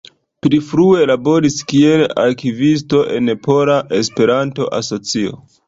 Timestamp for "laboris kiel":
1.11-2.05